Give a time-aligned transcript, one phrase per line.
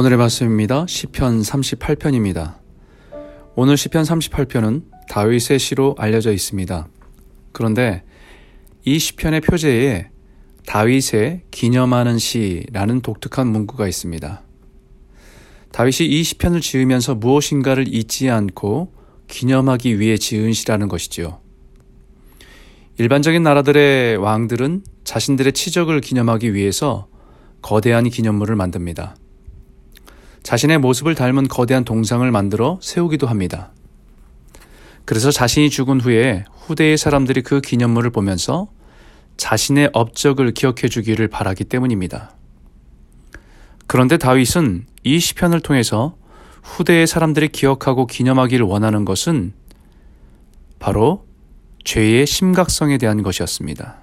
[0.00, 0.86] 오늘의 말씀입니다.
[0.88, 2.54] 시편 38편입니다.
[3.54, 6.88] 오늘 시편 38편은 다윗의 시로 알려져 있습니다.
[7.52, 8.02] 그런데
[8.86, 10.08] 이 시편의 표제에
[10.64, 14.42] 다윗의 기념하는 시라는 독특한 문구가 있습니다.
[15.70, 18.94] 다윗이 이 시편을 지으면서 무엇인가를 잊지 않고
[19.28, 21.40] 기념하기 위해 지은 시라는 것이지요.
[22.96, 27.06] 일반적인 나라들의 왕들은 자신들의 치적을 기념하기 위해서
[27.60, 29.16] 거대한 기념물을 만듭니다.
[30.42, 33.72] 자신의 모습을 닮은 거대한 동상을 만들어 세우기도 합니다.
[35.04, 38.68] 그래서 자신이 죽은 후에 후대의 사람들이 그 기념물을 보면서
[39.36, 42.34] 자신의 업적을 기억해 주기를 바라기 때문입니다.
[43.86, 46.14] 그런데 다윗은 이 시편을 통해서
[46.62, 49.52] 후대의 사람들이 기억하고 기념하기를 원하는 것은
[50.78, 51.26] 바로
[51.84, 53.96] 죄의 심각성에 대한 것이었습니다.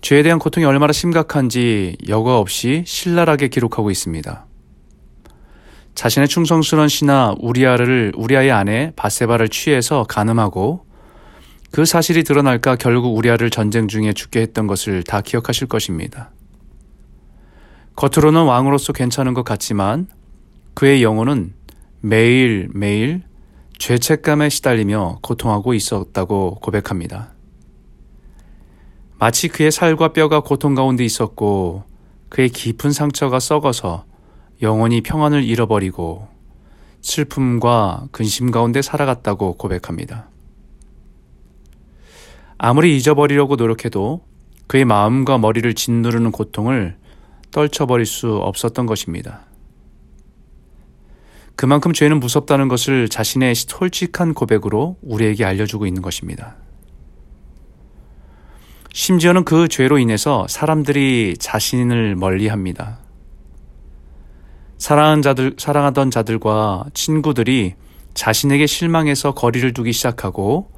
[0.00, 4.46] 죄에 대한 고통이 얼마나 심각한지 여과 없이 신랄하게 기록하고 있습니다.
[6.00, 10.86] 자신의 충성스러운 신하 우리아를 우리아의 아내 바세바를 취해서 간음하고
[11.72, 16.30] 그 사실이 드러날까 결국 우리아를 전쟁 중에 죽게 했던 것을 다 기억하실 것입니다.
[17.96, 20.06] 겉으로는 왕으로서 괜찮은 것 같지만
[20.72, 21.52] 그의 영혼은
[22.00, 23.22] 매일 매일
[23.76, 27.34] 죄책감에 시달리며 고통하고 있었다고 고백합니다.
[29.18, 31.84] 마치 그의 살과 뼈가 고통 가운데 있었고
[32.30, 34.08] 그의 깊은 상처가 썩어서
[34.62, 36.28] 영원히 평안을 잃어버리고
[37.02, 40.28] 슬픔과 근심 가운데 살아갔다고 고백합니다.
[42.58, 44.22] 아무리 잊어버리려고 노력해도
[44.66, 46.96] 그의 마음과 머리를 짓누르는 고통을
[47.50, 49.46] 떨쳐버릴 수 없었던 것입니다.
[51.56, 56.56] 그만큼 죄는 무섭다는 것을 자신의 솔직한 고백으로 우리에게 알려주고 있는 것입니다.
[58.92, 62.99] 심지어는 그 죄로 인해서 사람들이 자신을 멀리 합니다.
[64.90, 67.74] 사랑하는 자들, 사랑하던 자들과 친구들이
[68.14, 70.68] 자신에게 실망해서 거리를 두기 시작하고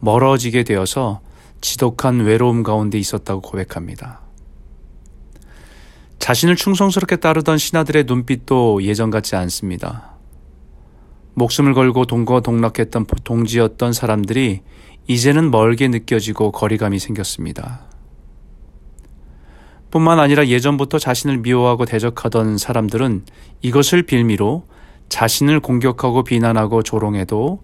[0.00, 1.20] 멀어지게 되어서
[1.60, 4.22] 지독한 외로움 가운데 있었다고 고백합니다.
[6.18, 10.16] 자신을 충성스럽게 따르던 신하들의 눈빛도 예전 같지 않습니다.
[11.34, 14.62] 목숨을 걸고 동거동락했던 동지였던 사람들이
[15.06, 17.89] 이제는 멀게 느껴지고 거리감이 생겼습니다.
[19.90, 23.24] 뿐만 아니라 예전부터 자신을 미워하고 대적하던 사람들은
[23.62, 24.64] 이것을 빌미로
[25.08, 27.60] 자신을 공격하고 비난하고 조롱해도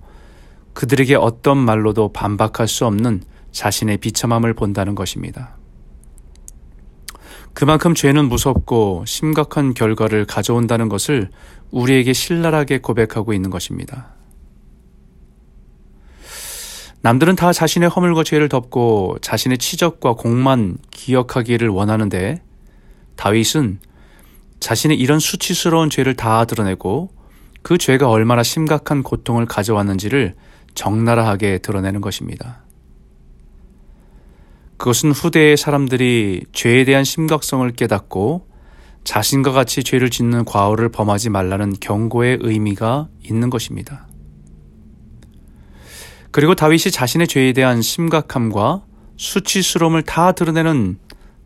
[0.73, 3.23] 그들에게 어떤 말로도 반박할 수 없는
[3.53, 5.57] 자신의 비참함을 본다는 것입니다.
[7.55, 11.31] 그만큼 죄는 무섭고 심각한 결과를 가져온다는 것을
[11.71, 14.16] 우리에게 신랄하게 고백하고 있는 것입니다.
[17.03, 22.43] 남들은 다 자신의 허물과 죄를 덮고 자신의 치적과 공만 기억하기를 원하는데
[23.17, 23.79] 다윗은
[24.61, 27.11] 자신의 이런 수치스러운 죄를 다 드러내고
[27.63, 30.35] 그 죄가 얼마나 심각한 고통을 가져왔는지를
[30.75, 32.63] 적나라하게 드러내는 것입니다.
[34.77, 38.47] 그것은 후대의 사람들이 죄에 대한 심각성을 깨닫고
[39.05, 44.06] 자신과 같이 죄를 짓는 과오를 범하지 말라는 경고의 의미가 있는 것입니다.
[46.37, 48.83] 그리고 다윗이 자신의 죄에 대한 심각함과
[49.17, 50.99] 수치스러움을 다 드러내는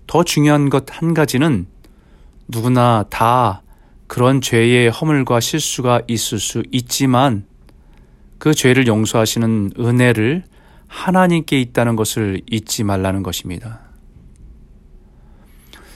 [0.08, 1.68] 더 중요한 것 한 가지는
[2.48, 3.62] 누구나 다
[4.08, 7.44] 그런 죄의 허물과 실수가 있을 수 있지만
[8.38, 10.42] 그 죄를 용서하시는 은혜를
[10.88, 13.82] 하나님께 있다는 것을 잊지 말라는 것입니다.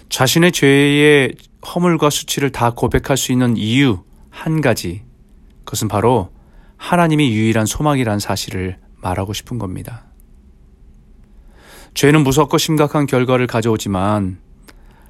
[0.08, 1.34] 자신의 죄의
[1.66, 5.02] 허물과 수치를 다 고백할 수 있는 이유 한 가지.
[5.64, 6.30] 그것은 바로
[6.76, 10.06] 하나님이 유일한 소망이란 사실을 말하고 싶은 겁니다.
[11.92, 14.38] 죄는 무섭고 심각한 결과를 가져오지만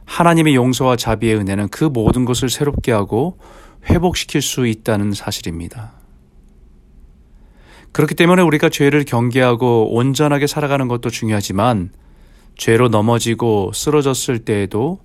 [0.04, 3.38] 하나님의 용서와 자비의 은혜는 그 모든 것을 새롭게 하고
[3.88, 5.92] 회복시킬 수 있다는 사실입니다.
[7.92, 11.90] 그렇기 때문에 우리가 죄를 경계하고 온전하게 살아가는 것도 중요하지만
[12.56, 14.98] 죄로 넘어지고 쓰러졌을 때에도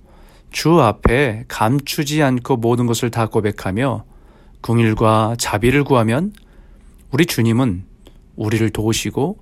[0.50, 4.04] 주 앞에 감추지 않고 모든 것을 다 고백하며
[4.60, 6.32] 궁일과 자비를 구하면
[7.12, 7.89] 우리 주님은
[8.40, 9.36] 우리를 도우시고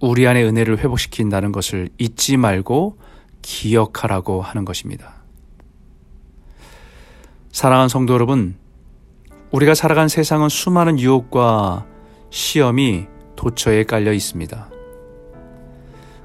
[0.00, 2.98] 우리 안의 은혜를 회복시킨다는 것을 잊지 말고
[3.40, 5.22] 기억하라고 하는 것입니다.
[7.50, 8.56] 사랑하는 성도 여러분,
[9.52, 11.86] 우리가 살아간 세상은 수많은 유혹과
[12.28, 13.06] 시험이
[13.36, 14.68] 도처에 깔려 있습니다.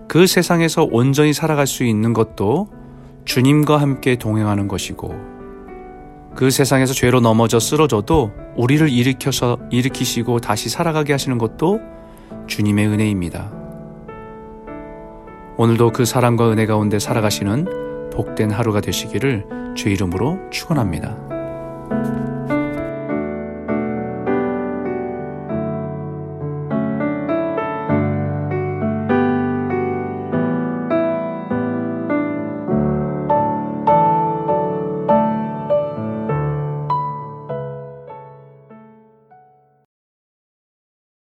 [0.10, 2.70] 그 세상에서 온전히 살아갈 수 있는 것도
[3.24, 5.16] 주님과 함께 동행하는 것이고
[6.36, 11.80] 그 세상에서 죄로 넘어져 쓰러져도 우리를 일으켜서 일으키시고 다시 살아가게 하시는 것도
[12.48, 13.52] 주님의 은혜입니다.
[15.58, 22.27] 오늘도 그 사랑과 은혜 가운데 살아가시는 복된 하루가 되시기를 주 이름으로 축원합니다.